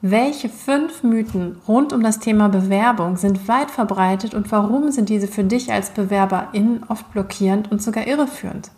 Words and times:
Welche 0.00 0.48
fünf 0.48 1.02
Mythen 1.02 1.56
rund 1.66 1.92
um 1.92 2.04
das 2.04 2.20
Thema 2.20 2.48
Bewerbung 2.48 3.16
sind 3.16 3.48
weit 3.48 3.68
verbreitet 3.68 4.32
und 4.32 4.52
warum 4.52 4.92
sind 4.92 5.08
diese 5.08 5.26
für 5.26 5.42
dich 5.42 5.72
als 5.72 5.90
Bewerberin 5.90 6.84
oft 6.86 7.12
blockierend 7.12 7.72
und 7.72 7.82
sogar 7.82 8.06
irreführend? 8.06 8.70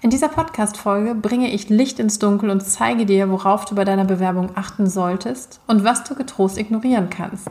In 0.00 0.08
dieser 0.08 0.28
Podcast-Folge 0.28 1.14
bringe 1.14 1.52
ich 1.52 1.68
Licht 1.68 1.98
ins 1.98 2.18
Dunkel 2.18 2.48
und 2.48 2.62
zeige 2.62 3.04
dir, 3.04 3.30
worauf 3.30 3.66
du 3.66 3.74
bei 3.74 3.84
deiner 3.84 4.06
Bewerbung 4.06 4.48
achten 4.54 4.86
solltest 4.86 5.60
und 5.66 5.84
was 5.84 6.04
du 6.04 6.14
getrost 6.14 6.56
ignorieren 6.56 7.10
kannst. 7.10 7.50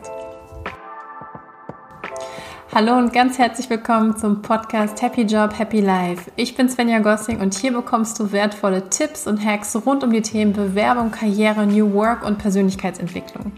Hallo 2.72 2.96
und 2.96 3.12
ganz 3.12 3.36
herzlich 3.36 3.68
willkommen 3.68 4.16
zum 4.16 4.42
Podcast 4.42 5.02
Happy 5.02 5.22
Job, 5.22 5.58
Happy 5.58 5.80
Life. 5.80 6.30
Ich 6.36 6.54
bin 6.54 6.68
Svenja 6.68 7.00
Gossing 7.00 7.40
und 7.40 7.52
hier 7.58 7.72
bekommst 7.72 8.20
du 8.20 8.30
wertvolle 8.30 8.88
Tipps 8.88 9.26
und 9.26 9.44
Hacks 9.44 9.74
rund 9.84 10.04
um 10.04 10.12
die 10.12 10.22
Themen 10.22 10.52
Bewerbung, 10.52 11.10
Karriere, 11.10 11.66
New 11.66 11.92
Work 11.94 12.24
und 12.24 12.38
Persönlichkeitsentwicklung. 12.38 13.50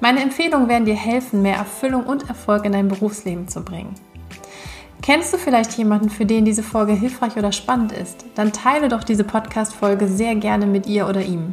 Meine 0.00 0.22
Empfehlungen 0.22 0.68
werden 0.68 0.86
dir 0.86 0.96
helfen, 0.96 1.42
mehr 1.42 1.54
Erfüllung 1.54 2.02
und 2.02 2.28
Erfolg 2.28 2.64
in 2.64 2.72
dein 2.72 2.88
Berufsleben 2.88 3.46
zu 3.46 3.62
bringen. 3.62 3.94
Kennst 5.02 5.32
du 5.32 5.38
vielleicht 5.38 5.78
jemanden, 5.78 6.10
für 6.10 6.26
den 6.26 6.44
diese 6.44 6.64
Folge 6.64 6.94
hilfreich 6.94 7.36
oder 7.36 7.52
spannend 7.52 7.92
ist? 7.92 8.24
Dann 8.34 8.52
teile 8.52 8.88
doch 8.88 9.04
diese 9.04 9.22
Podcast-Folge 9.22 10.08
sehr 10.08 10.34
gerne 10.34 10.66
mit 10.66 10.88
ihr 10.88 11.06
oder 11.06 11.22
ihm. 11.22 11.52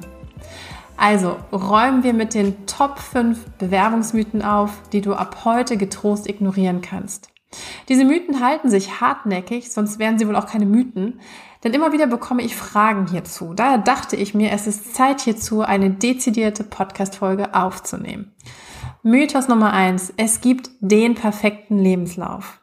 Also 0.99 1.37
räumen 1.53 2.03
wir 2.03 2.13
mit 2.13 2.33
den 2.33 2.65
Top 2.65 2.99
5 2.99 3.51
Bewerbungsmythen 3.57 4.41
auf, 4.41 4.81
die 4.91 4.99
du 4.99 5.13
ab 5.13 5.45
heute 5.45 5.77
getrost 5.77 6.27
ignorieren 6.27 6.81
kannst. 6.81 7.29
Diese 7.87 8.03
Mythen 8.03 8.41
halten 8.41 8.69
sich 8.69 8.99
hartnäckig, 8.99 9.71
sonst 9.71 9.97
wären 9.97 10.19
sie 10.19 10.27
wohl 10.27 10.35
auch 10.35 10.45
keine 10.45 10.65
Mythen, 10.65 11.21
denn 11.63 11.73
immer 11.73 11.93
wieder 11.93 12.05
bekomme 12.05 12.43
ich 12.43 12.57
Fragen 12.57 13.07
hierzu. 13.07 13.53
Daher 13.53 13.77
dachte 13.77 14.17
ich 14.17 14.33
mir, 14.33 14.51
es 14.51 14.67
ist 14.67 14.93
Zeit 14.93 15.21
hierzu, 15.21 15.61
eine 15.61 15.89
dezidierte 15.89 16.65
Podcast-Folge 16.65 17.55
aufzunehmen. 17.55 18.33
Mythos 19.01 19.47
Nummer 19.47 19.71
1. 19.71 20.13
Es 20.17 20.41
gibt 20.41 20.69
den 20.81 21.15
perfekten 21.15 21.79
Lebenslauf. 21.79 22.59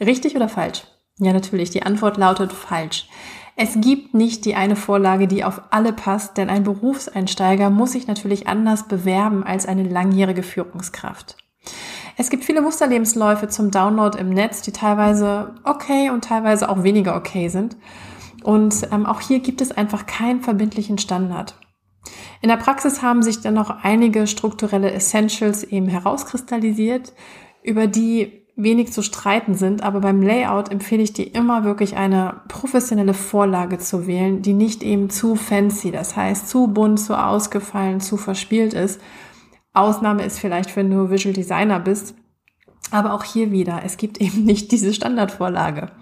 Richtig 0.00 0.34
oder 0.34 0.48
falsch? 0.48 0.82
Ja, 1.18 1.32
natürlich. 1.32 1.70
Die 1.70 1.82
Antwort 1.82 2.16
lautet 2.16 2.52
falsch. 2.52 3.08
Es 3.56 3.80
gibt 3.80 4.14
nicht 4.14 4.44
die 4.44 4.54
eine 4.54 4.76
Vorlage, 4.76 5.26
die 5.26 5.42
auf 5.42 5.62
alle 5.70 5.92
passt, 5.92 6.36
denn 6.36 6.48
ein 6.48 6.62
Berufseinsteiger 6.62 7.70
muss 7.70 7.92
sich 7.92 8.06
natürlich 8.06 8.46
anders 8.46 8.86
bewerben 8.86 9.42
als 9.42 9.66
eine 9.66 9.82
langjährige 9.82 10.44
Führungskraft. 10.44 11.36
Es 12.16 12.30
gibt 12.30 12.44
viele 12.44 12.62
Musterlebensläufe 12.62 13.48
zum 13.48 13.72
Download 13.72 14.16
im 14.16 14.30
Netz, 14.30 14.62
die 14.62 14.70
teilweise 14.70 15.56
okay 15.64 16.10
und 16.10 16.24
teilweise 16.24 16.68
auch 16.68 16.84
weniger 16.84 17.16
okay 17.16 17.48
sind. 17.48 17.76
Und 18.44 18.88
ähm, 18.92 19.06
auch 19.06 19.20
hier 19.20 19.40
gibt 19.40 19.60
es 19.60 19.72
einfach 19.72 20.06
keinen 20.06 20.40
verbindlichen 20.40 20.98
Standard. 20.98 21.56
In 22.40 22.48
der 22.48 22.56
Praxis 22.56 23.02
haben 23.02 23.22
sich 23.22 23.40
dann 23.40 23.54
noch 23.54 23.70
einige 23.82 24.26
strukturelle 24.26 24.92
Essentials 24.92 25.64
eben 25.64 25.88
herauskristallisiert, 25.88 27.12
über 27.62 27.88
die 27.88 28.46
wenig 28.58 28.92
zu 28.92 29.02
streiten 29.02 29.54
sind, 29.54 29.84
aber 29.84 30.00
beim 30.00 30.20
Layout 30.20 30.70
empfehle 30.70 31.02
ich 31.02 31.12
dir 31.12 31.32
immer 31.32 31.62
wirklich 31.62 31.96
eine 31.96 32.40
professionelle 32.48 33.14
Vorlage 33.14 33.78
zu 33.78 34.08
wählen, 34.08 34.42
die 34.42 34.52
nicht 34.52 34.82
eben 34.82 35.10
zu 35.10 35.36
fancy, 35.36 35.92
das 35.92 36.16
heißt 36.16 36.48
zu 36.48 36.66
bunt, 36.66 36.98
zu 36.98 37.16
ausgefallen, 37.16 38.00
zu 38.00 38.16
verspielt 38.16 38.74
ist. 38.74 39.00
Ausnahme 39.72 40.24
ist 40.24 40.40
vielleicht, 40.40 40.74
wenn 40.74 40.90
du 40.90 41.08
Visual 41.08 41.32
Designer 41.32 41.78
bist. 41.78 42.14
Aber 42.90 43.12
auch 43.14 43.22
hier 43.22 43.52
wieder, 43.52 43.82
es 43.84 43.96
gibt 43.96 44.18
eben 44.20 44.44
nicht 44.44 44.72
diese 44.72 44.92
Standardvorlage. 44.92 45.92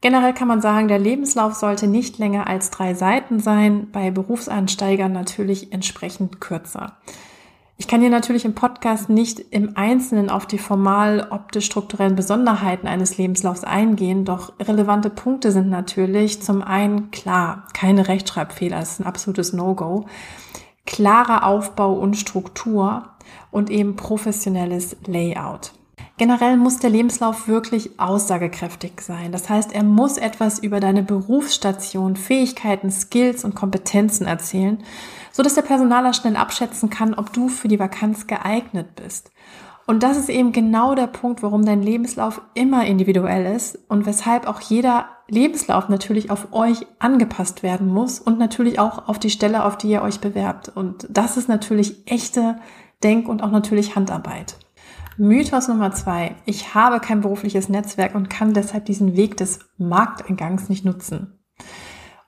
Generell 0.00 0.32
kann 0.32 0.48
man 0.48 0.62
sagen, 0.62 0.88
der 0.88 0.98
Lebenslauf 0.98 1.54
sollte 1.54 1.86
nicht 1.86 2.18
länger 2.18 2.48
als 2.48 2.70
drei 2.70 2.94
Seiten 2.94 3.38
sein, 3.38 3.88
bei 3.92 4.10
Berufseinsteigern 4.10 5.12
natürlich 5.12 5.72
entsprechend 5.72 6.40
kürzer. 6.40 6.96
Ich 7.78 7.88
kann 7.88 8.00
hier 8.00 8.10
natürlich 8.10 8.44
im 8.44 8.54
Podcast 8.54 9.08
nicht 9.08 9.40
im 9.50 9.76
Einzelnen 9.76 10.30
auf 10.30 10.46
die 10.46 10.58
formal 10.58 11.28
optisch-strukturellen 11.30 12.14
Besonderheiten 12.14 12.86
eines 12.86 13.18
Lebenslaufs 13.18 13.64
eingehen, 13.64 14.24
doch 14.24 14.52
relevante 14.60 15.10
Punkte 15.10 15.50
sind 15.50 15.68
natürlich 15.68 16.42
zum 16.42 16.62
einen 16.62 17.10
klar, 17.10 17.66
keine 17.74 18.08
Rechtschreibfehler, 18.08 18.78
das 18.78 18.92
ist 18.92 19.00
ein 19.00 19.06
absolutes 19.06 19.52
No-Go, 19.52 20.06
klarer 20.86 21.46
Aufbau 21.46 21.94
und 21.94 22.16
Struktur 22.16 23.08
und 23.50 23.70
eben 23.70 23.96
professionelles 23.96 24.96
Layout. 25.06 25.72
Generell 26.18 26.56
muss 26.56 26.78
der 26.78 26.90
Lebenslauf 26.90 27.48
wirklich 27.48 27.98
aussagekräftig 27.98 29.00
sein. 29.00 29.32
Das 29.32 29.48
heißt, 29.48 29.72
er 29.72 29.82
muss 29.82 30.18
etwas 30.18 30.58
über 30.58 30.78
deine 30.78 31.02
Berufsstation, 31.02 32.16
Fähigkeiten, 32.16 32.90
Skills 32.90 33.44
und 33.44 33.54
Kompetenzen 33.54 34.26
erzählen 34.26 34.82
so 35.32 35.42
dass 35.42 35.54
der 35.54 35.62
Personaler 35.62 36.12
schnell 36.12 36.36
abschätzen 36.36 36.90
kann, 36.90 37.14
ob 37.14 37.32
du 37.32 37.48
für 37.48 37.68
die 37.68 37.80
Vakanz 37.80 38.26
geeignet 38.26 38.94
bist. 38.94 39.32
Und 39.86 40.04
das 40.04 40.16
ist 40.16 40.28
eben 40.28 40.52
genau 40.52 40.94
der 40.94 41.08
Punkt, 41.08 41.42
warum 41.42 41.64
dein 41.64 41.82
Lebenslauf 41.82 42.40
immer 42.54 42.86
individuell 42.86 43.52
ist 43.56 43.78
und 43.88 44.06
weshalb 44.06 44.46
auch 44.46 44.60
jeder 44.60 45.06
Lebenslauf 45.26 45.88
natürlich 45.88 46.30
auf 46.30 46.52
euch 46.52 46.86
angepasst 47.00 47.64
werden 47.64 47.88
muss 47.88 48.20
und 48.20 48.38
natürlich 48.38 48.78
auch 48.78 49.08
auf 49.08 49.18
die 49.18 49.30
Stelle, 49.30 49.64
auf 49.64 49.76
die 49.76 49.88
ihr 49.88 50.02
euch 50.02 50.20
bewerbt. 50.20 50.68
Und 50.68 51.08
das 51.10 51.36
ist 51.36 51.48
natürlich 51.48 52.06
echte 52.06 52.58
Denk- 53.02 53.28
und 53.28 53.42
auch 53.42 53.50
natürlich 53.50 53.96
Handarbeit. 53.96 54.56
Mythos 55.18 55.68
Nummer 55.68 55.92
zwei. 55.92 56.36
Ich 56.46 56.74
habe 56.74 57.00
kein 57.00 57.20
berufliches 57.20 57.68
Netzwerk 57.68 58.14
und 58.14 58.30
kann 58.30 58.54
deshalb 58.54 58.86
diesen 58.86 59.16
Weg 59.16 59.36
des 59.36 59.58
Markteingangs 59.76 60.68
nicht 60.68 60.84
nutzen. 60.84 61.38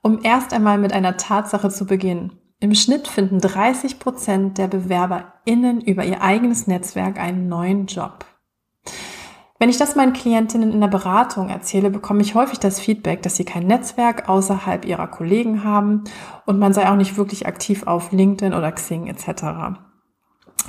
Um 0.03 0.21
erst 0.23 0.53
einmal 0.53 0.79
mit 0.79 0.93
einer 0.93 1.17
Tatsache 1.17 1.71
zu 1.71 1.87
beginnen. 1.87 2.39
Im 2.61 2.75
Schnitt 2.75 3.09
finden 3.09 3.41
30 3.41 3.99
Prozent 3.99 4.59
der 4.59 4.69
BewerberInnen 4.69 5.81
über 5.81 6.05
ihr 6.05 6.23
eigenes 6.23 6.67
Netzwerk 6.67 7.19
einen 7.19 7.49
neuen 7.49 7.87
Job. 7.87 8.27
Wenn 9.59 9.71
ich 9.71 9.79
das 9.79 9.97
meinen 9.97 10.13
Klientinnen 10.13 10.73
in 10.73 10.81
der 10.81 10.89
Beratung 10.89 11.49
erzähle, 11.49 11.89
bekomme 11.89 12.21
ich 12.21 12.35
häufig 12.35 12.59
das 12.59 12.81
Feedback, 12.81 13.23
dass 13.23 13.37
sie 13.37 13.45
kein 13.45 13.67
Netzwerk 13.67 14.29
außerhalb 14.29 14.85
ihrer 14.85 15.07
Kollegen 15.07 15.65
haben 15.65 16.05
und 16.45 16.59
man 16.59 16.75
sei 16.75 16.91
auch 16.91 16.97
nicht 16.97 17.17
wirklich 17.17 17.47
aktiv 17.47 17.87
auf 17.87 18.13
LinkedIn 18.13 18.53
oder 18.53 18.73
Xing 18.73 19.07
etc. 19.07 19.79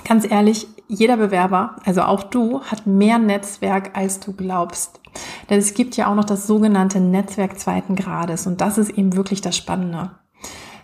Ganz 0.05 0.29
ehrlich, 0.29 0.67
jeder 0.87 1.17
Bewerber, 1.17 1.77
also 1.83 2.03
auch 2.03 2.23
du, 2.23 2.61
hat 2.61 2.85
mehr 2.85 3.17
Netzwerk, 3.17 3.97
als 3.97 4.19
du 4.19 4.33
glaubst. 4.33 5.01
Denn 5.49 5.57
es 5.57 5.73
gibt 5.73 5.97
ja 5.97 6.07
auch 6.07 6.15
noch 6.15 6.25
das 6.25 6.45
sogenannte 6.45 6.99
Netzwerk 6.99 7.59
zweiten 7.59 7.95
Grades 7.95 8.45
und 8.45 8.61
das 8.61 8.77
ist 8.77 8.91
eben 8.91 9.15
wirklich 9.15 9.41
das 9.41 9.57
Spannende. 9.57 10.11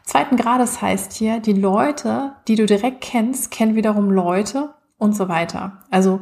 Zweiten 0.04 0.38
Grades 0.38 0.81
heißt 0.81 1.14
hier, 1.14 1.40
die 1.40 1.54
Leute, 1.54 2.34
die 2.48 2.56
du 2.56 2.66
direkt 2.66 3.02
kennst, 3.02 3.52
kennen 3.52 3.76
wiederum 3.76 4.10
Leute 4.10 4.74
und 4.98 5.16
so 5.16 5.30
weiter. 5.30 5.84
Also 5.92 6.20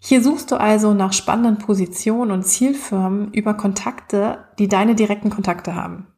hier 0.00 0.22
suchst 0.22 0.50
du 0.50 0.56
also 0.56 0.92
nach 0.92 1.12
spannenden 1.12 1.58
Positionen 1.58 2.32
und 2.32 2.42
Zielfirmen 2.42 3.32
über 3.32 3.54
Kontakte, 3.54 4.44
die 4.58 4.68
deine 4.68 4.94
direkten 4.94 5.30
Kontakte 5.30 5.76
haben. 5.76 6.08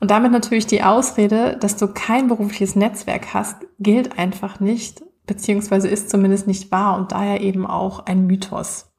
Und 0.00 0.10
damit 0.10 0.32
natürlich 0.32 0.66
die 0.66 0.82
Ausrede, 0.82 1.56
dass 1.60 1.76
du 1.76 1.88
kein 1.88 2.28
berufliches 2.28 2.76
Netzwerk 2.76 3.32
hast, 3.32 3.66
gilt 3.78 4.18
einfach 4.18 4.60
nicht, 4.60 5.02
beziehungsweise 5.26 5.88
ist 5.88 6.10
zumindest 6.10 6.46
nicht 6.46 6.70
wahr 6.70 6.98
und 6.98 7.12
daher 7.12 7.40
eben 7.40 7.66
auch 7.66 8.06
ein 8.06 8.26
Mythos. 8.26 8.92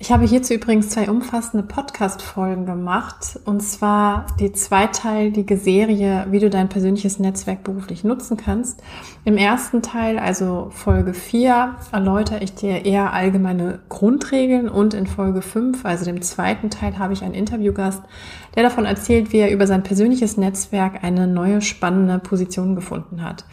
Ich 0.00 0.12
habe 0.12 0.24
hierzu 0.24 0.54
übrigens 0.54 0.90
zwei 0.90 1.10
umfassende 1.10 1.66
Podcast-Folgen 1.66 2.66
gemacht. 2.66 3.40
Und 3.44 3.60
zwar 3.60 4.26
die 4.38 4.52
zweiteilige 4.52 5.56
Serie, 5.56 6.28
wie 6.30 6.38
du 6.38 6.48
dein 6.50 6.68
persönliches 6.68 7.18
Netzwerk 7.18 7.64
beruflich 7.64 8.04
nutzen 8.04 8.36
kannst. 8.36 8.80
Im 9.24 9.36
ersten 9.36 9.82
Teil, 9.82 10.20
also 10.20 10.68
Folge 10.70 11.14
4, 11.14 11.74
erläutere 11.90 12.44
ich 12.44 12.54
dir 12.54 12.84
eher 12.84 13.12
allgemeine 13.12 13.80
Grundregeln. 13.88 14.68
Und 14.68 14.94
in 14.94 15.08
Folge 15.08 15.42
5, 15.42 15.84
also 15.84 16.04
dem 16.04 16.22
zweiten 16.22 16.70
Teil, 16.70 16.96
habe 17.00 17.12
ich 17.12 17.24
einen 17.24 17.34
Interviewgast, 17.34 18.00
der 18.54 18.62
davon 18.62 18.84
erzählt, 18.84 19.32
wie 19.32 19.38
er 19.38 19.50
über 19.50 19.66
sein 19.66 19.82
persönliches 19.82 20.36
Netzwerk 20.36 21.02
eine 21.02 21.26
neue 21.26 21.60
spannende 21.60 22.20
Position 22.20 22.76
gefunden 22.76 23.24
hat. 23.24 23.46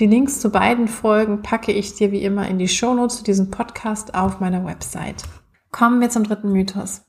Die 0.00 0.06
Links 0.06 0.38
zu 0.38 0.50
beiden 0.50 0.86
Folgen 0.86 1.40
packe 1.40 1.72
ich 1.72 1.94
dir 1.94 2.12
wie 2.12 2.22
immer 2.22 2.46
in 2.46 2.58
die 2.58 2.68
Shownotes 2.68 3.16
zu 3.16 3.24
diesem 3.24 3.50
Podcast 3.50 4.14
auf 4.14 4.38
meiner 4.38 4.66
Website. 4.66 5.24
Kommen 5.70 6.00
wir 6.00 6.10
zum 6.10 6.24
dritten 6.24 6.52
Mythos. 6.52 7.02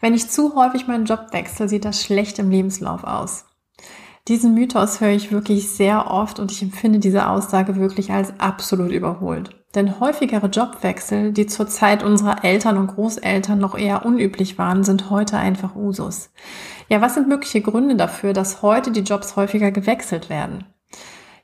Wenn 0.00 0.14
ich 0.14 0.30
zu 0.30 0.54
häufig 0.54 0.86
meinen 0.86 1.06
Job 1.06 1.28
wechsle, 1.32 1.68
sieht 1.68 1.84
das 1.84 2.02
schlecht 2.02 2.38
im 2.38 2.50
Lebenslauf 2.50 3.04
aus. 3.04 3.46
Diesen 4.28 4.52
Mythos 4.54 5.00
höre 5.00 5.12
ich 5.12 5.32
wirklich 5.32 5.70
sehr 5.70 6.10
oft 6.10 6.38
und 6.38 6.52
ich 6.52 6.62
empfinde 6.62 6.98
diese 6.98 7.28
Aussage 7.28 7.76
wirklich 7.76 8.12
als 8.12 8.38
absolut 8.38 8.92
überholt. 8.92 9.56
Denn 9.74 10.00
häufigere 10.00 10.48
Jobwechsel, 10.48 11.32
die 11.32 11.46
zur 11.46 11.66
Zeit 11.66 12.02
unserer 12.02 12.44
Eltern 12.44 12.76
und 12.76 12.88
Großeltern 12.88 13.58
noch 13.58 13.76
eher 13.76 14.04
unüblich 14.04 14.58
waren, 14.58 14.84
sind 14.84 15.08
heute 15.08 15.38
einfach 15.38 15.74
Usus. 15.74 16.30
Ja, 16.88 17.00
was 17.00 17.14
sind 17.14 17.28
mögliche 17.28 17.62
Gründe 17.62 17.96
dafür, 17.96 18.34
dass 18.34 18.60
heute 18.60 18.90
die 18.92 19.00
Jobs 19.00 19.36
häufiger 19.36 19.70
gewechselt 19.70 20.28
werden? 20.28 20.64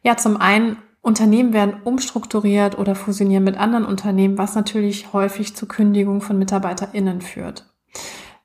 Ja, 0.03 0.17
zum 0.19 0.37
einen 0.37 0.77
Unternehmen 1.05 1.53
werden 1.53 1.83
umstrukturiert 1.85 2.79
oder 2.79 2.95
fusionieren 2.95 3.45
mit 3.45 3.59
anderen 3.59 3.85
Unternehmen, 3.85 4.39
was 4.39 4.55
natürlich 4.55 5.13
häufig 5.13 5.55
zur 5.55 5.69
Kündigung 5.69 6.23
von 6.23 6.39
MitarbeiterInnen 6.39 7.21
führt. 7.21 7.67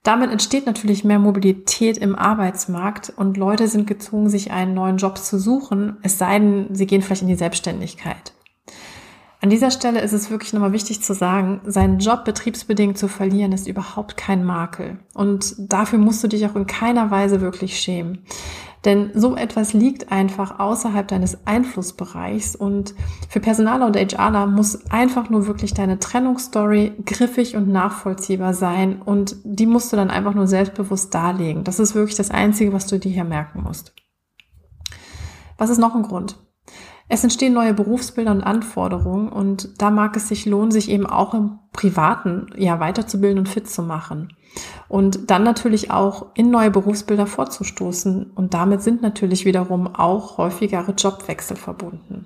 Damit 0.03 0.29
entsteht 0.29 0.65
natürlich 0.65 1.05
mehr 1.05 1.19
Mobilität 1.19 1.97
im 1.97 2.15
Arbeitsmarkt 2.15 3.13
und 3.15 3.37
Leute 3.37 3.69
sind 3.69 3.87
gezwungen, 3.87 4.29
sich 4.29 4.51
einen 4.51 4.73
neuen 4.73 4.97
Job 4.97 5.17
zu 5.17 5.39
suchen, 5.39 5.97
es 6.01 6.17
sei 6.17 6.37
denn, 6.39 6.75
sie 6.75 6.85
gehen 6.85 7.01
vielleicht 7.01 7.21
in 7.21 7.29
die 7.29 7.35
Selbstständigkeit. 7.35 8.33
An 9.41 9.49
dieser 9.49 9.71
Stelle 9.71 10.01
ist 10.01 10.11
es 10.11 10.29
wirklich 10.29 10.51
nochmal 10.51 10.73
wichtig 10.73 11.01
zu 11.01 11.13
sagen, 11.13 11.61
seinen 11.63 11.99
Job 11.99 12.25
betriebsbedingt 12.25 12.97
zu 12.97 13.07
verlieren 13.07 13.53
ist 13.53 13.67
überhaupt 13.67 14.17
kein 14.17 14.43
Makel. 14.43 14.99
Und 15.13 15.55
dafür 15.57 15.97
musst 15.97 16.21
du 16.21 16.27
dich 16.27 16.45
auch 16.45 16.55
in 16.55 16.67
keiner 16.67 17.09
Weise 17.09 17.39
wirklich 17.39 17.79
schämen. 17.79 18.25
Denn 18.85 19.11
so 19.13 19.35
etwas 19.35 19.73
liegt 19.73 20.11
einfach 20.11 20.59
außerhalb 20.59 21.07
deines 21.07 21.45
Einflussbereichs 21.45 22.55
und 22.55 22.95
für 23.27 23.41
Personaler 23.41 23.85
und 23.85 23.97
HRler 23.97 24.47
muss 24.47 24.89
einfach 24.89 25.29
nur 25.29 25.47
wirklich 25.47 25.73
deine 25.73 25.99
Trennungsstory 25.99 26.93
griffig 27.05 27.57
und 27.57 27.67
nachvollziehbar 27.67 28.53
sein 28.53 29.01
und 29.01 29.35
die 29.43 29.65
musst 29.65 29.91
du 29.91 29.97
dann 29.97 30.09
einfach 30.09 30.33
nur 30.33 30.47
selbstbewusst 30.47 31.13
darlegen. 31.13 31.65
Das 31.65 31.79
ist 31.79 31.93
wirklich 31.93 32.15
das 32.15 32.31
Einzige, 32.31 32.71
was 32.71 32.87
du 32.87 32.99
dir 32.99 33.11
hier 33.11 33.25
merken 33.25 33.63
musst. 33.63 33.93
Was 35.57 35.69
ist 35.69 35.79
noch 35.79 35.93
ein 35.93 36.03
Grund? 36.03 36.37
Es 37.11 37.23
entstehen 37.23 37.53
neue 37.53 37.73
Berufsbilder 37.73 38.31
und 38.31 38.43
Anforderungen 38.43 39.29
und 39.29 39.81
da 39.81 39.89
mag 39.89 40.15
es 40.15 40.27
sich 40.27 40.45
lohnen, 40.45 40.69
sich 40.69 40.89
eben 40.89 41.07
auch 41.07 41.33
im 41.33 41.57
Privaten 41.73 42.47
ja 42.55 42.79
weiterzubilden 42.79 43.39
und 43.39 43.49
fit 43.49 43.67
zu 43.67 43.81
machen. 43.81 44.31
Und 44.87 45.31
dann 45.31 45.43
natürlich 45.43 45.89
auch 45.89 46.27
in 46.35 46.51
neue 46.51 46.69
Berufsbilder 46.69 47.25
vorzustoßen. 47.25 48.31
Und 48.35 48.53
damit 48.53 48.81
sind 48.81 49.01
natürlich 49.01 49.45
wiederum 49.45 49.87
auch 49.87 50.37
häufigere 50.37 50.91
Jobwechsel 50.91 51.57
verbunden. 51.57 52.25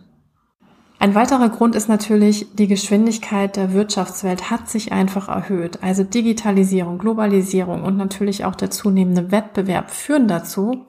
Ein 1.00 1.15
weiterer 1.15 1.50
Grund 1.50 1.75
ist 1.75 1.89
natürlich, 1.89 2.47
die 2.56 2.68
Geschwindigkeit 2.68 3.57
der 3.57 3.74
Wirtschaftswelt 3.74 4.50
hat 4.50 4.69
sich 4.69 4.94
einfach 4.94 5.27
erhöht. 5.27 5.83
Also 5.83 6.03
Digitalisierung, 6.03 6.97
Globalisierung 6.97 7.83
und 7.83 7.97
natürlich 7.97 8.45
auch 8.45 8.56
der 8.56 8.71
zunehmende 8.71 9.31
Wettbewerb 9.31 9.91
führen 9.91 10.29
dazu, 10.29 10.86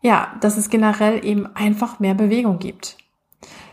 ja, 0.00 0.34
dass 0.40 0.56
es 0.56 0.70
generell 0.70 1.24
eben 1.24 1.46
einfach 1.54 2.00
mehr 2.00 2.14
Bewegung 2.14 2.58
gibt. 2.58 2.96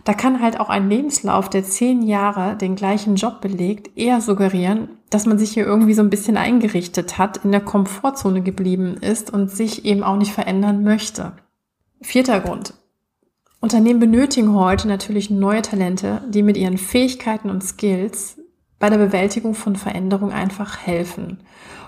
Da 0.08 0.14
kann 0.14 0.42
halt 0.42 0.58
auch 0.62 0.70
ein 0.70 0.90
Lebenslauf, 0.90 1.50
der 1.50 1.66
zehn 1.66 2.02
Jahre 2.02 2.56
den 2.56 2.78
gleichen 2.78 3.18
Job 3.18 3.42
belegt, 3.42 3.98
eher 3.98 4.22
suggerieren, 4.22 4.88
dass 5.10 5.26
man 5.26 5.38
sich 5.38 5.52
hier 5.52 5.66
irgendwie 5.66 5.94
so 5.94 6.02
ein 6.02 6.10
bisschen 6.10 6.38
eingerichtet 6.38 7.18
hat, 7.18 7.44
in 7.44 7.52
der 7.52 7.60
Komfortzone 7.60 8.42
geblieben 8.42 8.96
ist 9.02 9.34
und 9.34 9.52
sich 9.52 9.84
eben 9.84 10.04
auch 10.04 10.16
nicht 10.16 10.32
verändern 10.32 10.82
möchte. 10.82 11.34
Vierter 12.00 12.40
Grund. 12.40 12.74
Unternehmen 13.60 14.00
benötigen 14.00 14.56
heute 14.56 14.88
natürlich 14.88 15.30
neue 15.30 15.62
Talente, 15.62 16.22
die 16.30 16.42
mit 16.42 16.56
ihren 16.56 16.78
Fähigkeiten 16.78 17.50
und 17.50 17.62
Skills 17.62 18.40
bei 18.80 18.90
der 18.90 19.00
Bewältigung 19.00 19.56
von 19.56 19.76
Veränderung 19.76 20.32
einfach 20.32 20.78
helfen. 20.78 21.42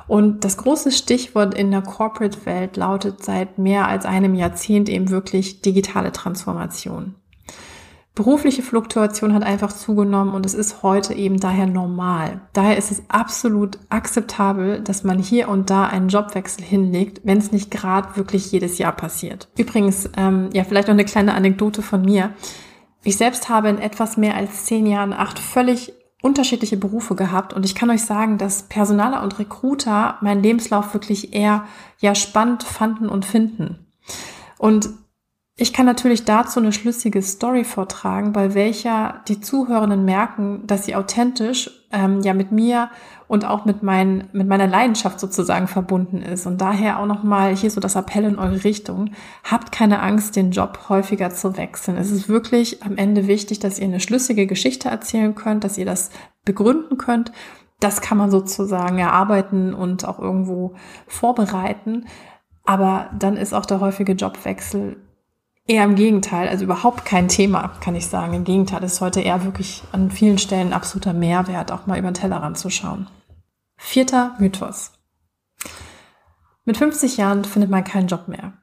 Und 0.09 0.43
das 0.43 0.57
große 0.57 0.91
Stichwort 0.91 1.53
in 1.53 1.71
der 1.71 1.83
Corporate-Welt 1.83 2.75
lautet 2.75 3.23
seit 3.23 3.57
mehr 3.59 3.87
als 3.87 4.05
einem 4.05 4.35
Jahrzehnt 4.35 4.89
eben 4.89 5.09
wirklich 5.09 5.61
digitale 5.61 6.11
Transformation. 6.11 7.15
Berufliche 8.19 8.63
Fluktuation 8.63 9.33
hat 9.33 9.43
einfach 9.43 9.71
zugenommen 9.71 10.33
und 10.33 10.45
es 10.45 10.53
ist 10.53 10.83
heute 10.83 11.13
eben 11.13 11.39
daher 11.39 11.67
normal. 11.67 12.41
Daher 12.51 12.75
ist 12.75 12.91
es 12.91 13.01
absolut 13.07 13.79
akzeptabel, 13.87 14.81
dass 14.81 15.05
man 15.05 15.19
hier 15.19 15.47
und 15.47 15.69
da 15.69 15.85
einen 15.85 16.09
Jobwechsel 16.09 16.61
hinlegt, 16.61 17.21
wenn 17.23 17.37
es 17.37 17.53
nicht 17.53 17.71
gerade 17.71 18.17
wirklich 18.17 18.51
jedes 18.51 18.77
Jahr 18.77 18.91
passiert. 18.91 19.47
Übrigens, 19.57 20.09
ähm, 20.17 20.49
ja, 20.51 20.65
vielleicht 20.65 20.89
noch 20.89 20.95
eine 20.95 21.05
kleine 21.05 21.33
Anekdote 21.33 21.81
von 21.81 22.01
mir. 22.01 22.33
Ich 23.05 23.15
selbst 23.15 23.47
habe 23.47 23.69
in 23.69 23.77
etwas 23.77 24.17
mehr 24.17 24.35
als 24.35 24.65
zehn 24.65 24.85
Jahren 24.85 25.13
acht 25.13 25.39
völlig 25.39 25.93
unterschiedliche 26.21 26.75
Berufe 26.75 27.15
gehabt 27.15 27.53
und 27.53 27.63
ich 27.63 27.73
kann 27.73 27.89
euch 27.89 28.03
sagen, 28.03 28.37
dass 28.37 28.63
Personaler 28.63 29.23
und 29.23 29.39
Recruiter 29.39 30.17
meinen 30.19 30.43
Lebenslauf 30.43 30.93
wirklich 30.93 31.33
eher 31.33 31.63
ja 31.99 32.13
spannend 32.15 32.63
fanden 32.63 33.07
und 33.07 33.23
finden. 33.23 33.87
Und 34.57 34.89
ich 35.61 35.73
kann 35.73 35.85
natürlich 35.85 36.23
dazu 36.23 36.61
eine 36.61 36.71
schlüssige 36.71 37.21
Story 37.21 37.65
vortragen, 37.65 38.31
bei 38.31 38.53
welcher 38.53 39.21
die 39.27 39.41
Zuhörenden 39.41 40.05
merken, 40.05 40.65
dass 40.65 40.85
sie 40.85 40.95
authentisch 40.95 41.69
ähm, 41.91 42.21
ja 42.21 42.33
mit 42.33 42.53
mir 42.53 42.89
und 43.27 43.43
auch 43.43 43.65
mit, 43.65 43.83
mein, 43.83 44.29
mit 44.31 44.47
meiner 44.47 44.67
Leidenschaft 44.67 45.19
sozusagen 45.19 45.67
verbunden 45.67 46.21
ist. 46.21 46.47
Und 46.47 46.61
daher 46.61 46.97
auch 46.97 47.05
nochmal 47.05 47.53
hier 47.57 47.71
so 47.71 47.81
das 47.81 47.97
Appell 47.97 48.23
in 48.23 48.39
eure 48.39 48.63
Richtung. 48.63 49.11
Habt 49.43 49.73
keine 49.73 50.01
Angst, 50.01 50.37
den 50.37 50.51
Job 50.51 50.85
häufiger 50.87 51.29
zu 51.29 51.57
wechseln. 51.57 51.97
Es 51.97 52.09
ist 52.09 52.29
wirklich 52.29 52.81
am 52.81 52.95
Ende 52.95 53.27
wichtig, 53.27 53.59
dass 53.59 53.79
ihr 53.79 53.85
eine 53.85 53.99
schlüssige 53.99 54.47
Geschichte 54.47 54.87
erzählen 54.87 55.35
könnt, 55.35 55.65
dass 55.65 55.77
ihr 55.77 55.85
das 55.85 56.09
begründen 56.45 56.97
könnt. 56.97 57.33
Das 57.81 57.99
kann 57.99 58.17
man 58.17 58.31
sozusagen 58.31 58.97
erarbeiten 58.97 59.73
und 59.73 60.07
auch 60.07 60.19
irgendwo 60.19 60.75
vorbereiten. 61.05 62.05
Aber 62.63 63.09
dann 63.19 63.35
ist 63.35 63.53
auch 63.53 63.65
der 63.65 63.81
häufige 63.81 64.13
Jobwechsel 64.13 64.95
Eher 65.69 65.83
im 65.83 65.93
Gegenteil, 65.93 66.49
also 66.49 66.63
überhaupt 66.63 67.05
kein 67.05 67.27
Thema, 67.27 67.67
kann 67.79 67.93
ich 67.93 68.07
sagen. 68.07 68.33
Im 68.33 68.43
Gegenteil, 68.43 68.83
ist 68.83 69.01
heute 69.01 69.21
eher 69.21 69.45
wirklich 69.45 69.83
an 69.91 70.09
vielen 70.09 70.39
Stellen 70.39 70.73
absoluter 70.73 71.13
Mehrwert, 71.13 71.71
auch 71.71 71.85
mal 71.85 71.99
über 71.99 72.09
den 72.09 72.15
Tellerrand 72.15 72.57
zu 72.57 72.71
schauen. 72.71 73.07
Vierter 73.77 74.35
Mythos. 74.39 74.93
Mit 76.65 76.77
50 76.77 77.17
Jahren 77.17 77.45
findet 77.45 77.69
man 77.69 77.83
keinen 77.83 78.07
Job 78.07 78.27
mehr. 78.27 78.53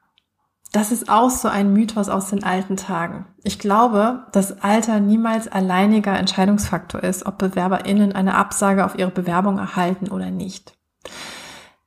Das 0.73 0.91
ist 0.91 1.07
auch 1.07 1.29
so 1.29 1.47
ein 1.47 1.71
Mythos 1.71 2.09
aus 2.09 2.29
den 2.29 2.43
alten 2.43 2.75
Tagen. 2.75 3.25
Ich 3.41 3.57
glaube, 3.57 4.25
dass 4.33 4.61
Alter 4.61 4.99
niemals 4.99 5.47
alleiniger 5.47 6.19
Entscheidungsfaktor 6.19 7.01
ist, 7.03 7.25
ob 7.25 7.37
BewerberInnen 7.37 8.11
eine 8.11 8.35
Absage 8.35 8.83
auf 8.83 8.99
ihre 8.99 9.11
Bewerbung 9.11 9.59
erhalten 9.59 10.09
oder 10.09 10.29
nicht. 10.29 10.77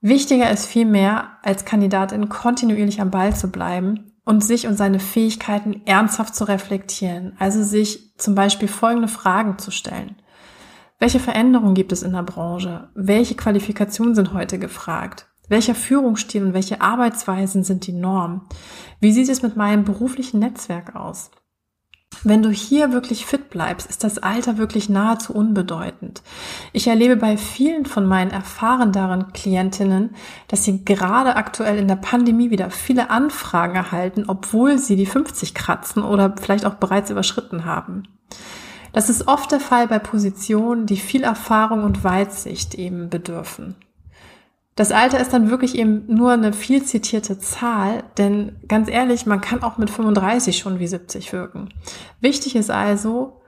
Wichtiger 0.01 0.51
ist 0.51 0.65
vielmehr, 0.65 1.33
als 1.43 1.67
Kandidatin 1.67 2.31
kontinuierlich 2.31 3.03
am 3.03 3.11
Ball 3.11 3.37
zu 3.37 3.49
bleiben 3.49 4.10
und 4.31 4.45
sich 4.45 4.69
und 4.69 4.77
seine 4.77 5.01
Fähigkeiten 5.01 5.83
ernsthaft 5.87 6.37
zu 6.37 6.45
reflektieren. 6.45 7.33
Also 7.41 7.65
sich 7.65 8.17
zum 8.17 8.37
Beispiel 8.37 8.69
folgende 8.69 9.09
Fragen 9.09 9.59
zu 9.59 9.73
stellen. 9.73 10.23
Welche 11.01 11.19
Veränderungen 11.19 11.75
gibt 11.75 11.91
es 11.91 12.05
in 12.05 12.13
der 12.13 12.23
Branche? 12.23 12.91
Welche 12.95 13.35
Qualifikationen 13.35 14.15
sind 14.15 14.33
heute 14.33 14.61
gefragt? 14.61 15.27
Welcher 15.49 15.75
Führungsstil 15.75 16.45
und 16.45 16.55
welche 16.55 16.81
Arbeitsweisen 16.81 17.65
sind 17.65 17.89
die 17.89 17.93
Norm? 17.93 18.47
Wie 19.01 19.11
sieht 19.11 19.29
es 19.29 19.43
mit 19.43 19.57
meinem 19.57 19.83
beruflichen 19.83 20.39
Netzwerk 20.39 20.95
aus? 20.95 21.33
Wenn 22.23 22.43
du 22.43 22.51
hier 22.51 22.93
wirklich 22.93 23.25
fit 23.25 23.49
bleibst, 23.49 23.89
ist 23.89 24.05
das 24.05 24.19
Alter 24.19 24.59
wirklich 24.59 24.91
nahezu 24.91 25.33
unbedeutend. 25.33 26.23
Ich 26.73 26.87
erlebe 26.87 27.17
bei 27.17 27.39
vielen 27.39 27.87
von 27.87 28.05
meinen 28.05 28.31
erfahreneren 28.31 29.33
Klientinnen, 29.33 30.15
dass 30.49 30.65
sie 30.65 30.85
gerade 30.85 31.37
aktuell 31.37 31.79
in 31.79 31.89
der 31.89 31.97
Pandemie 31.97 32.51
wieder 32.51 32.71
viele 32.71 33.09
Anfragen 33.09 33.75
erhalten, 33.75 34.25
obwohl 34.27 34.77
sie 34.77 34.97
die 34.97 35.07
50 35.07 35.55
kratzen 35.55 36.03
oder 36.03 36.35
vielleicht 36.39 36.67
auch 36.67 36.75
bereits 36.75 37.11
überschritten 37.11 37.65
haben. 37.65 38.03
Das 38.93 39.09
ist 39.09 39.27
oft 39.29 39.51
der 39.53 39.61
Fall 39.61 39.89
bei 39.89 39.99
Positionen, 39.99 40.85
die 40.85 40.97
viel 40.97 41.23
Erfahrung 41.23 41.85
und 41.85 42.05
Weitsicht 42.05 42.75
eben 42.75 43.09
bedürfen. 43.09 43.77
Das 44.81 44.93
Alter 44.93 45.21
ist 45.21 45.35
dann 45.35 45.51
wirklich 45.51 45.77
eben 45.77 46.07
nur 46.09 46.33
eine 46.33 46.55
viel 46.55 46.83
zitierte 46.83 47.39
Zahl, 47.39 48.03
denn 48.17 48.57
ganz 48.67 48.89
ehrlich, 48.89 49.27
man 49.27 49.43
kann 49.43 49.63
auch 49.63 49.77
mit 49.77 49.91
35 49.91 50.57
schon 50.57 50.79
wie 50.79 50.87
70 50.87 51.35
wirken. 51.35 51.69
Wichtig 52.23 52.57
ist 52.57 52.71
also, 52.71 53.43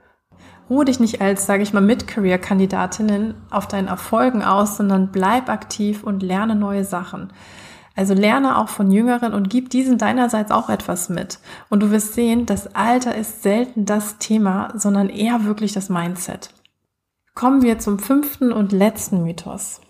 ruhe 0.69 0.85
dich 0.85 0.99
nicht 0.99 1.21
als, 1.21 1.47
sage 1.47 1.63
ich 1.63 1.73
mal, 1.73 1.81
Mid-Career-Kandidatinnen 1.81 3.33
auf 3.49 3.67
deinen 3.67 3.87
Erfolgen 3.87 4.43
aus, 4.43 4.77
sondern 4.77 5.11
bleib 5.11 5.49
aktiv 5.49 6.03
und 6.03 6.21
lerne 6.21 6.53
neue 6.53 6.85
Sachen. 6.85 7.33
Also 7.95 8.13
lerne 8.13 8.59
auch 8.59 8.69
von 8.69 8.91
Jüngeren 8.91 9.33
und 9.33 9.49
gib 9.49 9.71
diesen 9.71 9.97
deinerseits 9.97 10.51
auch 10.51 10.69
etwas 10.69 11.09
mit. 11.09 11.39
Und 11.71 11.81
du 11.81 11.89
wirst 11.89 12.13
sehen, 12.13 12.45
das 12.45 12.75
Alter 12.75 13.15
ist 13.15 13.41
selten 13.41 13.85
das 13.85 14.19
Thema, 14.19 14.71
sondern 14.75 15.09
eher 15.09 15.45
wirklich 15.45 15.73
das 15.73 15.89
Mindset. 15.89 16.51
Kommen 17.33 17.63
wir 17.63 17.79
zum 17.79 17.97
fünften 17.97 18.51
und 18.51 18.71
letzten 18.71 19.23
Mythos. 19.23 19.81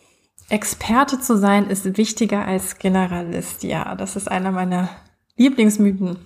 Experte 0.54 1.20
zu 1.20 1.36
sein 1.36 1.68
ist 1.68 1.98
wichtiger 1.98 2.46
als 2.46 2.78
Generalist. 2.78 3.64
Ja, 3.64 3.96
das 3.96 4.16
ist 4.16 4.30
einer 4.30 4.52
meiner 4.52 4.88
Lieblingsmythen. 5.36 6.18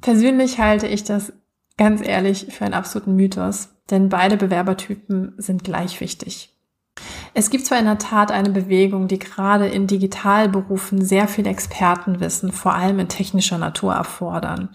Persönlich 0.00 0.58
halte 0.58 0.86
ich 0.86 1.04
das 1.04 1.34
ganz 1.76 2.00
ehrlich 2.00 2.46
für 2.48 2.64
einen 2.64 2.72
absoluten 2.72 3.16
Mythos, 3.16 3.68
denn 3.90 4.08
beide 4.08 4.38
Bewerbertypen 4.38 5.34
sind 5.36 5.62
gleich 5.62 6.00
wichtig. 6.00 6.56
Es 7.34 7.50
gibt 7.50 7.66
zwar 7.66 7.78
in 7.78 7.84
der 7.84 7.98
Tat 7.98 8.32
eine 8.32 8.48
Bewegung, 8.48 9.08
die 9.08 9.18
gerade 9.18 9.68
in 9.68 9.86
Digitalberufen 9.86 11.04
sehr 11.04 11.28
viel 11.28 11.46
Expertenwissen, 11.46 12.52
vor 12.52 12.72
allem 12.72 12.98
in 12.98 13.08
technischer 13.08 13.58
Natur, 13.58 13.92
erfordern. 13.92 14.70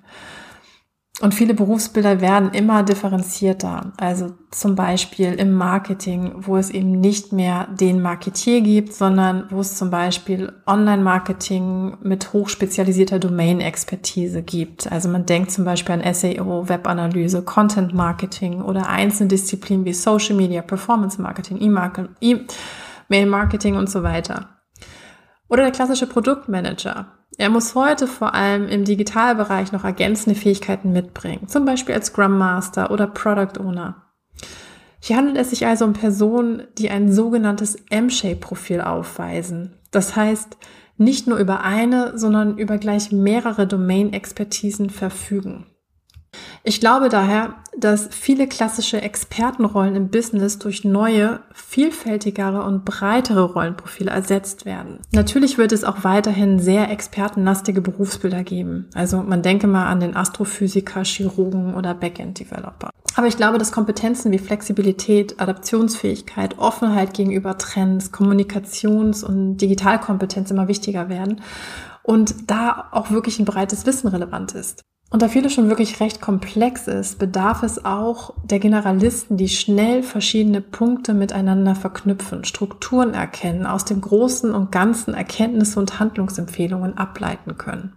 Und 1.22 1.36
viele 1.36 1.54
Berufsbilder 1.54 2.20
werden 2.20 2.50
immer 2.52 2.82
differenzierter. 2.82 3.94
Also 3.98 4.34
zum 4.50 4.74
Beispiel 4.74 5.34
im 5.34 5.54
Marketing, 5.54 6.34
wo 6.38 6.58
es 6.58 6.72
eben 6.72 7.00
nicht 7.00 7.32
mehr 7.32 7.68
den 7.68 8.02
Marketier 8.02 8.62
gibt, 8.62 8.92
sondern 8.94 9.46
wo 9.52 9.60
es 9.60 9.78
zum 9.78 9.92
Beispiel 9.92 10.52
Online-Marketing 10.66 11.98
mit 12.02 12.34
hochspezialisierter 12.34 13.20
Domain-Expertise 13.20 14.42
gibt. 14.42 14.92
Also 14.92 15.10
man 15.10 15.28
denkt 15.28 15.52
zum 15.52 15.64
Beispiel 15.64 15.94
an 15.94 16.12
SEO, 16.12 16.68
Webanalyse, 16.68 17.44
Content-Marketing 17.44 18.64
oder 18.64 18.90
einzelne 18.90 19.28
Disziplinen 19.28 19.86
wie 19.86 19.94
Social 19.94 20.36
Media, 20.36 20.64
Performance-Marketing, 20.64 21.60
E-Mail-Marketing 22.20 23.76
und 23.76 23.92
so 23.92 24.02
weiter. 24.02 24.50
Oder 25.50 25.64
der 25.64 25.72
klassische 25.72 26.08
Produktmanager. 26.08 27.21
Er 27.38 27.50
muss 27.50 27.76
heute 27.76 28.08
vor 28.08 28.36
allem 28.36 28.68
im 28.68 28.84
Digitalbereich 28.84 29.72
noch 29.72 29.84
ergänzende 29.84 30.38
Fähigkeiten 30.38 30.92
mitbringen, 30.92 31.48
zum 31.48 31.66
Beispiel 31.66 31.96
als 31.96 32.08
Scrum 32.08 32.38
Master 32.38 32.92
oder 32.92 33.08
Product 33.08 33.60
Owner. 33.60 34.04
Hier 35.00 35.18
handelt 35.18 35.38
es 35.38 35.50
sich 35.50 35.66
also 35.66 35.86
um 35.86 35.94
Personen, 35.94 36.68
die 36.78 36.90
ein 36.90 37.12
sogenanntes 37.12 37.76
M-Shape-Profil 37.90 38.82
aufweisen. 38.82 39.78
Das 39.90 40.16
heißt, 40.16 40.58
nicht 40.98 41.26
nur 41.26 41.40
über 41.40 41.64
eine, 41.64 42.18
sondern 42.20 42.58
über 42.60 42.78
gleich 42.78 43.12
mehrere 43.12 43.66
Domain-Expertisen 43.66 44.92
verfügen. 44.92 45.66
Ich 46.64 46.80
glaube 46.80 47.10
daher, 47.10 47.56
dass 47.76 48.10
viele 48.12 48.48
klassische 48.48 49.02
Expertenrollen 49.02 49.96
im 49.96 50.10
Business 50.10 50.60
durch 50.60 50.84
neue, 50.84 51.40
vielfältigere 51.54 52.64
und 52.64 52.86
breitere 52.86 53.42
Rollenprofile 53.42 54.12
ersetzt 54.12 54.66
werden. 54.66 55.00
Natürlich 55.12 55.58
wird 55.58 55.72
es 55.72 55.84
auch 55.84 56.04
weiterhin 56.04 56.60
sehr 56.60 56.92
expertenlastige 56.92 57.82
Berufsbilder 57.82 58.44
geben. 58.44 58.90
Also 58.94 59.24
man 59.24 59.42
denke 59.42 59.66
mal 59.66 59.88
an 59.88 60.00
den 60.00 60.16
Astrophysiker, 60.16 61.04
Chirurgen 61.04 61.74
oder 61.74 61.96
Backend-Developer. 61.96 62.92
Aber 63.16 63.28
ich 63.28 63.38
glaube, 63.38 63.58
dass 63.58 63.72
Kompetenzen 63.72 64.32
wie 64.32 64.40
Flexibilität, 64.40 65.42
Adaptionsfähigkeit, 65.42 66.60
Offenheit 66.60 67.14
gegenüber 67.14 67.58
Trends, 67.58 68.14
Kommunikations- 68.14 69.24
und 69.24 69.58
Digitalkompetenz 69.58 70.52
immer 70.52 70.68
wichtiger 70.68 71.10
werden 71.10 71.42
und 72.04 72.50
da 72.52 72.90
auch 72.92 73.10
wirklich 73.10 73.40
ein 73.40 73.46
breites 73.46 73.86
Wissen 73.86 74.08
relevant 74.08 74.54
ist. 74.54 74.84
Und 75.12 75.22
da 75.22 75.28
vieles 75.28 75.52
schon 75.52 75.68
wirklich 75.68 76.00
recht 76.00 76.22
komplex 76.22 76.88
ist, 76.88 77.20
bedarf 77.20 77.64
es 77.64 77.84
auch 77.84 78.34
der 78.46 78.60
Generalisten, 78.60 79.36
die 79.36 79.50
schnell 79.50 80.04
verschiedene 80.04 80.62
Punkte 80.62 81.14
miteinander 81.14 81.76
verknüpfen, 81.76 82.46
Strukturen 82.46 83.14
erkennen, 83.14 83.66
aus 83.66 83.84
dem 83.84 84.00
Großen 84.00 84.56
und 84.56 84.72
Ganzen 84.72 85.14
Erkenntnisse 85.14 85.78
und 85.80 86.00
Handlungsempfehlungen 86.00 86.98
ableiten 86.98 87.58
können. 87.58 87.94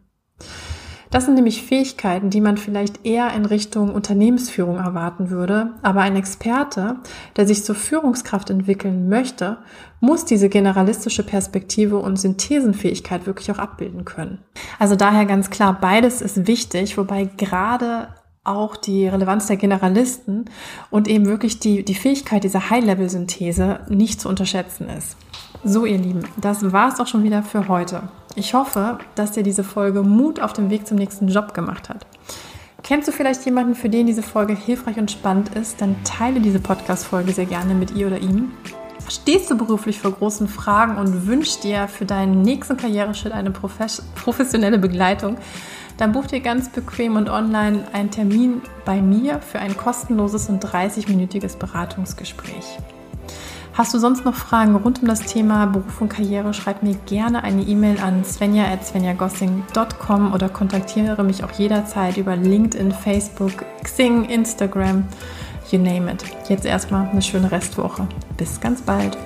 Das 1.14 1.26
sind 1.26 1.35
nämlich 1.35 1.62
Fähigkeiten, 1.62 2.28
die 2.28 2.40
man 2.40 2.56
vielleicht 2.56 3.06
eher 3.06 3.33
in 3.35 3.47
Richtung 3.47 3.94
Unternehmensführung 3.94 4.78
erwarten 4.78 5.30
würde. 5.30 5.71
Aber 5.80 6.00
ein 6.00 6.16
Experte, 6.16 6.97
der 7.37 7.47
sich 7.47 7.62
zur 7.62 7.76
Führungskraft 7.76 8.50
entwickeln 8.50 9.09
möchte, 9.09 9.59
muss 10.00 10.25
diese 10.25 10.49
generalistische 10.49 11.23
Perspektive 11.23 11.99
und 11.99 12.16
Synthesenfähigkeit 12.16 13.26
wirklich 13.26 13.52
auch 13.52 13.61
abbilden 13.61 14.04
können. 14.04 14.40
Also 14.80 14.97
daher 14.97 15.25
ganz 15.25 15.50
klar, 15.50 15.78
beides 15.80 16.21
ist 16.21 16.49
wichtig, 16.49 16.99
wobei 16.99 17.30
gerade 17.37 18.09
auch 18.42 18.75
die 18.75 19.06
Relevanz 19.06 19.47
der 19.47 19.56
Generalisten 19.56 20.47
und 20.90 21.06
eben 21.06 21.26
wirklich 21.26 21.61
die, 21.61 21.85
die 21.85 21.94
Fähigkeit 21.94 22.42
dieser 22.42 22.71
High-Level-Synthese 22.71 23.83
nicht 23.88 24.21
zu 24.21 24.28
unterschätzen 24.28 24.88
ist. 24.88 25.16
So, 25.62 25.87
ihr 25.87 25.99
Lieben, 25.99 26.25
das 26.40 26.73
war 26.73 26.88
es 26.88 26.99
auch 26.99 27.06
schon 27.06 27.23
wieder 27.23 27.44
für 27.44 27.68
heute. 27.68 28.02
Ich 28.37 28.53
hoffe, 28.55 28.99
dass 29.14 29.33
dir 29.33 29.45
diese 29.45 29.62
Folge 29.62 30.03
Mut 30.03 30.41
auf 30.41 30.53
dem 30.53 30.69
Weg 30.69 30.87
zum 30.87 30.97
nächsten 30.97 31.29
Job 31.29 31.55
gemacht 31.55 31.88
hat. 31.88 32.05
Kennst 32.83 33.09
du 33.09 33.12
vielleicht 33.12 33.45
jemanden, 33.45 33.75
für 33.75 33.88
den 33.88 34.07
diese 34.07 34.23
Folge 34.23 34.55
hilfreich 34.55 34.99
und 34.99 35.11
spannend 35.11 35.55
ist? 35.55 35.81
Dann 35.81 35.97
teile 36.05 36.41
diese 36.41 36.59
Podcast-Folge 36.59 37.33
sehr 37.33 37.47
gerne 37.47 37.75
mit 37.75 37.93
ihr 37.93 38.09
oder 38.09 38.19
ihm. 38.19 38.53
Stehst 39.09 39.50
du 39.50 39.57
beruflich 39.57 40.00
vor 40.00 40.12
großen 40.12 40.49
Fragen 40.49 40.97
und 40.97 41.26
wünschst 41.26 41.62
dir 41.62 41.88
für 41.88 42.07
deinen 42.07 42.43
nächsten 42.43 42.76
Karriereschritt 42.76 43.33
eine 43.33 43.50
professionelle 43.50 44.79
Begleitung? 44.79 45.37
Dann 45.97 46.12
buch 46.12 46.26
dir 46.26 46.41
ganz 46.41 46.69
bequem 46.71 47.17
und 47.17 47.31
online 47.31 47.87
einen 47.93 48.11
Termin 48.11 48.62
bei 48.85 49.00
mir 49.00 49.41
für 49.41 49.61
ein 49.61 49.76
kostenloses 49.76 50.49
und 50.49 50.64
30-minütiges 50.64 51.57
Beratungsgespräch. 51.57 52.79
Hast 53.76 53.93
du 53.93 53.99
sonst 53.99 54.25
noch 54.25 54.37
Fragen 54.37 54.76
rund 54.76 55.02
um 55.02 55.09
das 55.09 55.23
Thema 55.23 55.66
Beruf 55.66 56.00
und 56.00 56.09
Karriere, 56.09 56.54
schreib 56.54 56.85
mir 56.85 56.95
gerne 57.07 57.43
eine 57.43 57.62
E-Mail 57.62 57.99
an 57.99 58.25
svenja.svenjagossing.com 58.25 60.33
oder 60.33 60.49
kontaktiere 60.49 61.25
mich 61.25 61.43
auch 61.43 61.50
jederzeit 61.50 62.16
über 62.16 62.37
LinkedIn, 62.37 62.93
Facebook, 62.93 63.64
Xing, 63.83 64.26
Instagram, 64.26 65.09
you 65.73 65.81
name 65.81 66.12
it. 66.12 66.25
Jetzt 66.49 66.66
erstmal 66.66 67.09
eine 67.09 67.21
schöne 67.21 67.50
Restwoche. 67.50 68.07
Bis 68.37 68.61
ganz 68.61 68.81
bald. 68.81 69.19